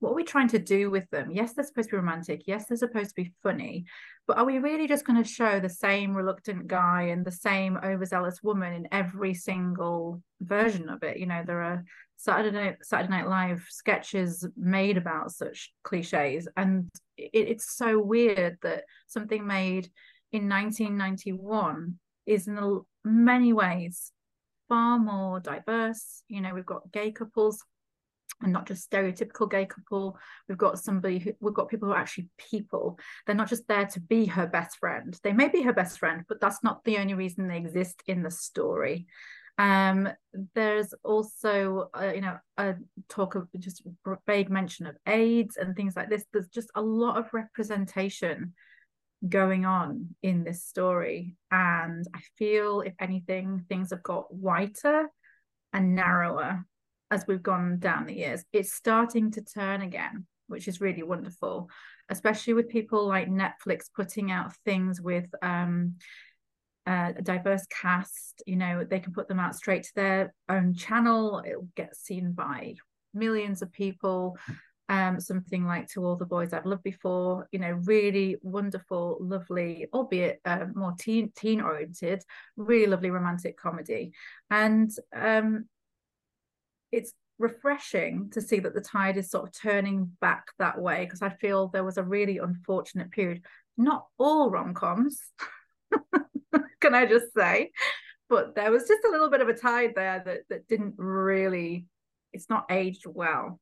[0.00, 1.30] what are we trying to do with them?
[1.30, 2.42] Yes, they're supposed to be romantic.
[2.46, 3.84] Yes, they're supposed to be funny.
[4.26, 7.76] But are we really just going to show the same reluctant guy and the same
[7.76, 11.18] overzealous woman in every single version of it?
[11.18, 11.84] You know, there are
[12.16, 16.48] Saturday Night, Saturday Night Live sketches made about such cliches.
[16.56, 19.90] And it, it's so weird that something made
[20.32, 24.12] in 1991 is in many ways
[24.68, 26.22] far more diverse.
[26.28, 27.62] You know, we've got gay couples
[28.42, 30.18] and not just stereotypical gay couple.
[30.48, 32.98] We've got somebody who we've got people who are actually people.
[33.26, 35.18] They're not just there to be her best friend.
[35.22, 38.22] They may be her best friend, but that's not the only reason they exist in
[38.22, 39.06] the story.
[39.58, 40.08] Um,
[40.54, 42.76] there's also, uh, you know, a
[43.10, 43.82] talk of just
[44.26, 46.24] vague mention of AIDS and things like this.
[46.32, 48.54] There's just a lot of representation
[49.28, 55.10] going on in this story, and I feel, if anything, things have got whiter
[55.74, 56.64] and narrower
[57.10, 58.44] as we've gone down the years.
[58.52, 61.68] It's starting to turn again, which is really wonderful,
[62.08, 65.96] especially with people like Netflix putting out things with um,
[66.86, 68.42] uh, a diverse cast.
[68.46, 71.42] You know, they can put them out straight to their own channel.
[71.46, 72.74] It'll get seen by
[73.12, 74.36] millions of people.
[74.88, 79.86] Um, something like To All the Boys I've Loved Before, you know, really wonderful, lovely,
[79.92, 82.24] albeit uh, more teen teen oriented,
[82.56, 84.12] really lovely romantic comedy.
[84.50, 85.66] And um,
[86.92, 91.22] it's refreshing to see that the tide is sort of turning back that way because
[91.22, 93.42] I feel there was a really unfortunate period.
[93.76, 95.18] Not all rom coms,
[96.80, 97.70] can I just say,
[98.28, 101.86] but there was just a little bit of a tide there that that didn't really.
[102.32, 103.58] It's not aged well.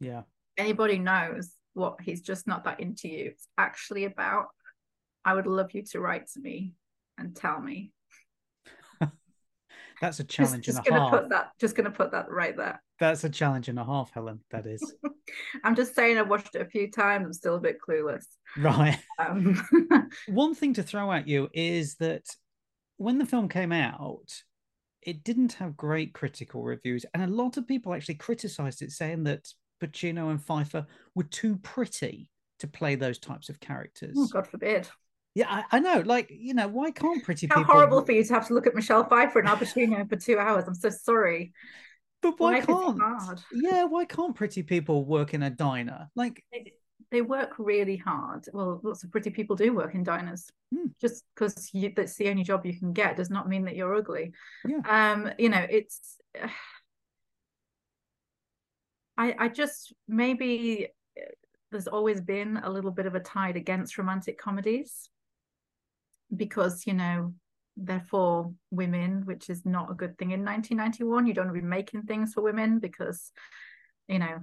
[0.00, 0.22] Yeah.
[0.56, 3.26] Anybody knows what he's just not that into you.
[3.26, 4.46] It's actually about.
[5.24, 6.72] I would love you to write to me
[7.16, 7.92] and tell me
[10.00, 11.10] That's a challenge just, and just a half.
[11.10, 12.82] put that just gonna put that right there.
[13.00, 14.40] That's a challenge and a half, Helen.
[14.50, 14.94] That is.
[15.64, 17.24] I'm just saying I watched it a few times.
[17.26, 18.24] I'm still a bit clueless.
[18.56, 18.98] right.
[19.18, 19.60] Um,
[20.28, 22.24] One thing to throw at you is that
[22.96, 24.42] when the film came out,
[25.02, 29.24] it didn't have great critical reviews, and a lot of people actually criticized it, saying
[29.24, 29.48] that
[29.82, 34.16] Pacino and Pfeiffer were too pretty to play those types of characters.
[34.18, 34.88] oh, God forbid.
[35.38, 36.02] Yeah, I, I know.
[36.04, 37.72] Like, you know, why can't pretty How people?
[37.72, 40.36] horrible for you to have to look at Michelle Pfeiffer and Al Pacino for two
[40.36, 40.64] hours.
[40.66, 41.52] I'm so sorry.
[42.22, 43.00] But why Life can't?
[43.00, 43.40] hard.
[43.52, 46.08] Yeah, why can't pretty people work in a diner?
[46.16, 46.72] Like, They,
[47.12, 48.46] they work really hard.
[48.52, 50.50] Well, lots of pretty people do work in diners.
[50.74, 50.88] Hmm.
[51.00, 54.32] Just because that's the only job you can get does not mean that you're ugly.
[54.66, 55.12] Yeah.
[55.12, 56.18] Um, you know, it's.
[59.16, 61.22] I I just maybe uh,
[61.70, 65.08] there's always been a little bit of a tide against romantic comedies
[66.34, 67.34] because you know
[67.78, 71.26] they're for women, which is not a good thing in 1991.
[71.26, 73.30] You don't want to be making things for women because,
[74.08, 74.38] you know,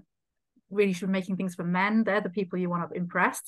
[0.69, 2.03] really should be making things for men.
[2.03, 3.41] They're the people you want to impress.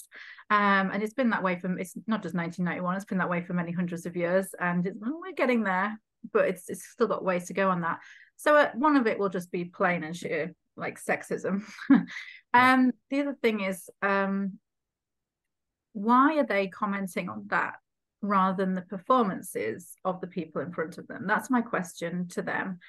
[0.49, 2.95] Um, and it's been that way for it's not just 1991.
[2.95, 5.99] It's been that way for many hundreds of years, and well, we're getting there,
[6.31, 7.99] but it's it's still got ways to go on that.
[8.35, 11.63] So uh, one of it will just be plain and sheer like sexism.
[12.53, 14.59] um, the other thing is, um,
[15.93, 17.75] why are they commenting on that?
[18.27, 21.25] Rather than the performances of the people in front of them?
[21.27, 22.79] That's my question to them.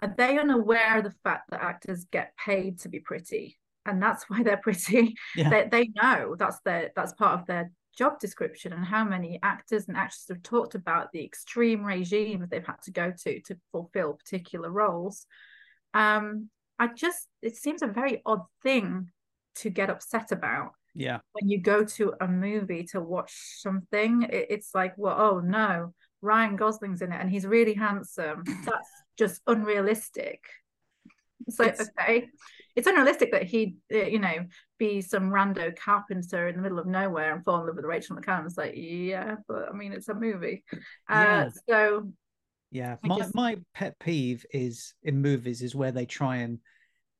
[0.00, 3.58] Are they unaware of the fact that actors get paid to be pretty?
[3.86, 5.14] And that's why they're pretty.
[5.36, 5.50] Yeah.
[5.50, 9.86] They, they know that's their that's part of their job description and how many actors
[9.86, 14.14] and actresses have talked about the extreme regimes they've had to go to to fulfill
[14.14, 15.26] particular roles.
[15.94, 19.10] Um, I just it seems a very odd thing
[19.56, 24.46] to get upset about yeah, when you go to a movie to watch something, it,
[24.50, 28.44] it's like, well, oh no, Ryan Gosling's in it and he's really handsome.
[28.64, 30.44] That's just unrealistic.
[31.48, 32.28] So It's- okay,
[32.76, 34.46] it's unrealistic that he'd uh, you know
[34.78, 38.16] be some rando carpenter in the middle of nowhere and fall in love with Rachel
[38.16, 38.56] McAdams.
[38.56, 40.62] Like, yeah, but I mean, it's a movie.
[41.10, 41.46] Yeah.
[41.46, 42.12] Uh, so
[42.70, 42.96] yeah.
[43.02, 46.58] My just- my pet peeve is in movies is where they try and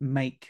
[0.00, 0.48] make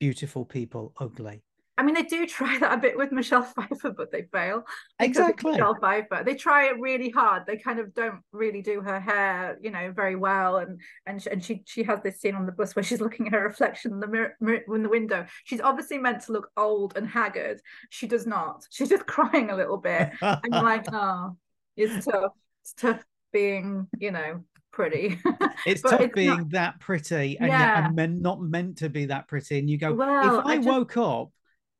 [0.00, 1.42] beautiful people ugly.
[1.76, 4.62] I mean, they do try that a bit with Michelle Pfeiffer, but they fail.
[5.00, 5.52] Exactly.
[5.52, 6.22] Michelle Pfeiffer.
[6.24, 7.44] They try it really hard.
[7.46, 10.58] They kind of don't really do her hair, you know, very well.
[10.58, 13.26] And and she, and she she has this scene on the bus where she's looking
[13.26, 15.26] at her reflection in the mirror, mirror in the window.
[15.44, 17.60] She's obviously meant to look old and haggard.
[17.90, 18.64] She does not.
[18.70, 20.10] She's just crying a little bit.
[20.22, 21.36] And you're like, oh,
[21.76, 22.32] it's tough.
[22.62, 25.18] It's tough being, you know, pretty.
[25.66, 27.84] it's tough it's being not- that pretty and yet Yeah.
[27.88, 29.58] I'm meant, not meant to be that pretty.
[29.58, 31.30] And you go, Well, if I, I just- woke up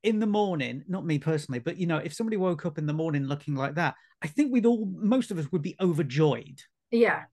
[0.04, 2.92] in the morning, not me personally, but you know, if somebody woke up in the
[2.92, 6.60] morning looking like that, I think we'd all, most of us would be overjoyed.
[6.90, 7.24] Yeah.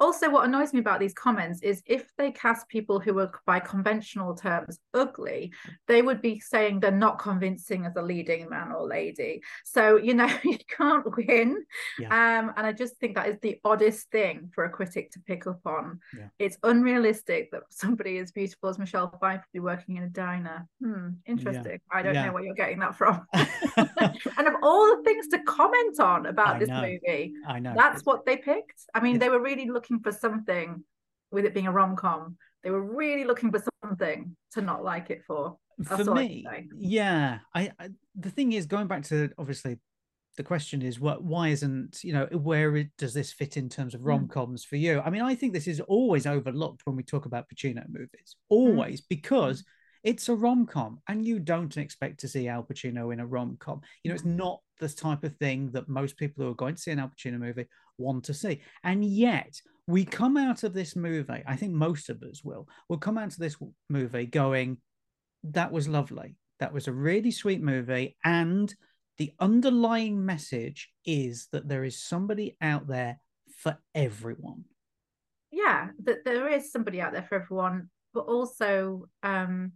[0.00, 3.58] Also, what annoys me about these comments is if they cast people who are, by
[3.58, 5.52] conventional terms, ugly,
[5.86, 9.42] they would be saying they're not convincing as a leading man or lady.
[9.64, 11.64] So, you know, you can't win.
[11.98, 12.08] Yeah.
[12.38, 15.46] Um, and I just think that is the oddest thing for a critic to pick
[15.46, 15.98] up on.
[16.16, 16.28] Yeah.
[16.38, 20.66] It's unrealistic that somebody as beautiful as Michelle Pfeiffer be working in a diner.
[20.80, 21.80] Hmm, interesting.
[21.92, 22.26] I don't Yeah.
[22.26, 23.26] know where you're getting that from.
[23.34, 26.82] and of all the things to comment on about I this know.
[26.82, 27.74] movie, I know.
[27.76, 28.84] that's what they picked.
[28.94, 30.84] I mean, It's- they were really looking for something
[31.30, 32.36] with it being a rom com.
[32.62, 35.56] They were really looking for something to not like it for.
[35.78, 36.46] That's for all I me
[36.76, 39.78] yeah I, I the thing is going back to obviously
[40.36, 43.94] the question is what why isn't you know where it, does this fit in terms
[43.94, 44.06] of Mm.
[44.06, 47.46] rom-coms for you i mean i think this is always overlooked when we talk about
[47.48, 49.64] pacino movies always because
[50.02, 54.08] it's a rom-com and you don't expect to see al pacino in a rom-com you
[54.08, 56.90] know it's not the type of thing that most people who are going to see
[56.90, 57.66] an al pacino movie
[57.98, 62.22] want to see and yet we come out of this movie i think most of
[62.22, 63.56] us will will come out of this
[63.88, 64.78] movie going
[65.44, 66.36] that was lovely.
[66.60, 68.16] That was a really sweet movie.
[68.24, 68.72] And
[69.18, 73.20] the underlying message is that there is somebody out there
[73.56, 74.64] for everyone.
[75.50, 79.72] Yeah, that there is somebody out there for everyone, but also um,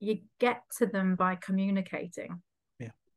[0.00, 2.42] you get to them by communicating.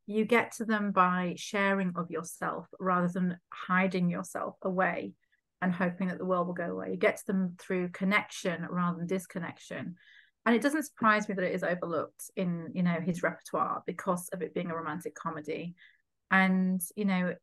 [0.10, 5.14] You get to them by sharing of yourself rather than hiding yourself away
[5.62, 6.90] and hoping that the world will go away.
[6.90, 9.98] You get to them through connection rather than disconnection.
[10.48, 14.30] And it doesn't surprise me that it is overlooked in, you know, his repertoire because
[14.30, 15.76] of it being a romantic comedy.
[16.32, 17.36] And, you know,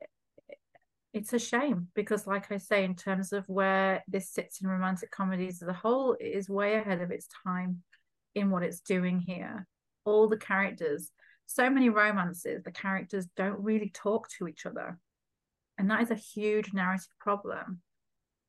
[1.14, 5.10] it's a shame because like i say in terms of where this sits in romantic
[5.10, 7.82] comedies as a whole it is way ahead of its time
[8.34, 9.66] in what it's doing here
[10.04, 11.10] all the characters
[11.46, 14.98] so many romances the characters don't really talk to each other
[15.78, 17.80] and that is a huge narrative problem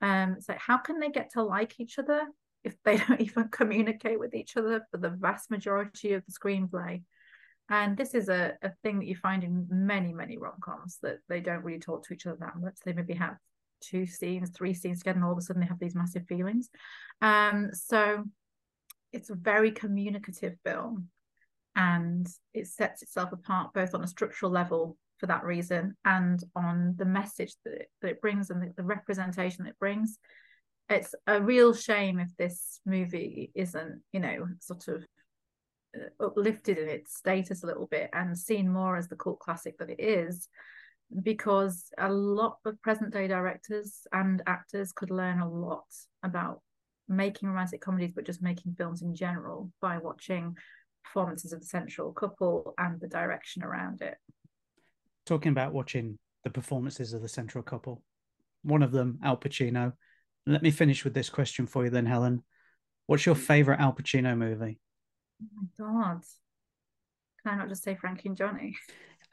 [0.01, 2.27] Um, so how can they get to like each other
[2.63, 7.03] if they don't even communicate with each other for the vast majority of the screenplay?
[7.69, 11.17] And this is a, a thing that you find in many, many rom coms that
[11.27, 12.75] they don't really talk to each other that much.
[12.85, 13.35] They maybe have
[13.81, 16.69] two scenes, three scenes together, and all of a sudden they have these massive feelings.
[17.21, 18.23] Um, so
[19.11, 21.09] it's a very communicative film
[21.77, 26.95] and it sets itself apart both on a structural level for that reason and on
[26.97, 30.17] the message that it, that it brings and the, the representation it brings.
[30.89, 35.05] It's a real shame if this movie isn't you know sort of
[35.95, 39.77] uh, uplifted in its status a little bit and seen more as the cult classic
[39.77, 40.49] that it is
[41.23, 45.85] because a lot of present day directors and actors could learn a lot
[46.23, 46.61] about
[47.07, 50.55] making romantic comedies but just making films in general by watching
[51.07, 54.17] performances of the central couple and the direction around it.
[55.25, 58.03] Talking about watching the performances of the central couple
[58.67, 59.93] one of them al pacino.
[60.45, 62.43] Let me finish with this question for you then helen.
[63.05, 64.79] What's your favorite al pacino movie?
[65.41, 66.21] Oh my god.
[67.43, 68.75] Can i not just say frankie and johnny?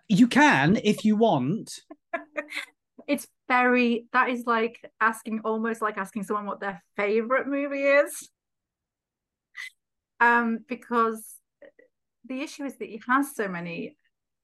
[0.09, 1.81] You can if you want.
[3.07, 8.31] It's very that is like asking almost like asking someone what their favorite movie is.
[10.21, 11.35] Um because
[12.27, 13.97] the issue is that he has so many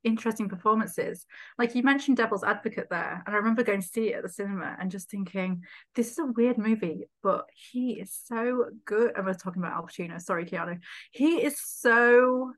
[0.02, 1.26] interesting performances
[1.58, 4.30] like you mentioned devil's advocate there and i remember going to see it at the
[4.30, 5.62] cinema and just thinking
[5.94, 9.86] this is a weird movie but he is so good i was talking about al
[9.86, 10.78] pacino sorry keanu
[11.10, 12.50] he is so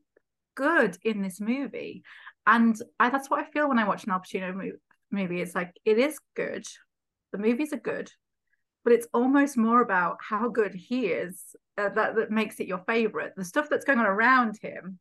[0.55, 2.05] good in this movie
[2.47, 4.73] and I, that's what I feel when I watch an Al Pacino movie,
[5.11, 5.41] movie.
[5.41, 6.67] It's like it is good.
[7.33, 8.11] The movies are good,
[8.85, 11.41] but it's almost more about how good he is
[11.79, 13.35] uh, that that makes it your favorite.
[13.37, 14.99] The stuff that's going on around him.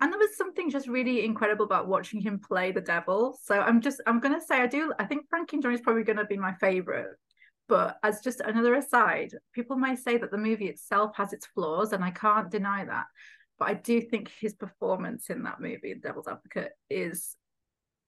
[0.00, 3.38] And there was something just really incredible about watching him play the devil.
[3.42, 6.04] So I'm just I'm gonna say I do I think Frankie and Johnny is probably
[6.04, 7.16] gonna be my favorite.
[7.68, 11.92] But as just another aside, people may say that the movie itself has its flaws,
[11.92, 13.06] and I can't deny that.
[13.58, 17.36] But I do think his performance in that movie, The Devil's Advocate, is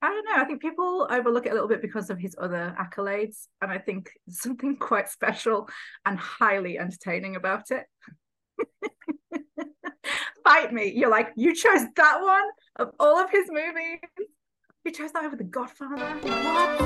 [0.00, 0.40] I don't know.
[0.40, 3.48] I think people overlook it a little bit because of his other accolades.
[3.60, 5.68] And I think something quite special
[6.06, 7.86] and highly entertaining about it.
[10.48, 10.90] Fight me.
[10.96, 12.44] You're like, you chose that one
[12.76, 13.98] of all of his movies.
[14.82, 16.02] You chose that over The Godfather.
[16.22, 16.80] What?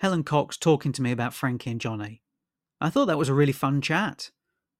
[0.00, 2.22] Helen Cox talking to me about Frankie and Johnny.
[2.80, 4.32] I thought that was a really fun chat,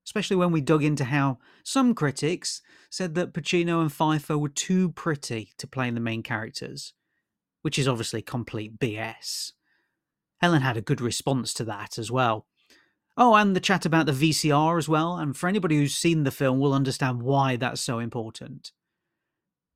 [0.05, 2.61] especially when we dug into how some critics
[2.91, 6.93] said that Pacino and Pfeiffer were too pretty to play in the main characters,
[7.63, 9.53] which is obviously complete BS.
[10.41, 12.47] Helen had a good response to that as well.
[13.17, 16.31] Oh, and the chat about the VCR as well, and for anybody who's seen the
[16.31, 18.73] film will understand why that's so important.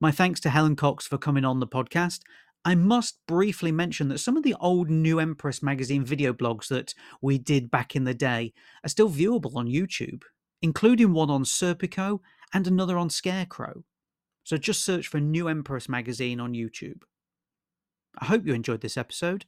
[0.00, 2.20] My thanks to Helen Cox for coming on the podcast,
[2.64, 6.94] I must briefly mention that some of the old New Empress magazine video blogs that
[7.20, 10.22] we did back in the day are still viewable on YouTube,
[10.62, 12.20] including one on Serpico
[12.54, 13.84] and another on Scarecrow.
[14.44, 17.02] So just search for New Empress magazine on YouTube.
[18.18, 19.44] I hope you enjoyed this episode.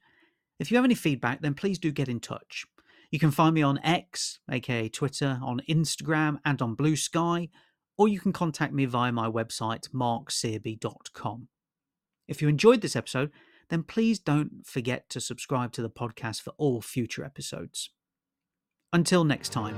[0.58, 2.66] If you have any feedback, then please do get in touch.
[3.10, 7.48] You can find me on X, aka Twitter, on Instagram, and on Blue Sky,
[7.96, 11.48] or you can contact me via my website, marksearby.com.
[12.26, 13.30] If you enjoyed this episode,
[13.68, 17.90] then please don't forget to subscribe to the podcast for all future episodes.
[18.92, 19.76] Until next time.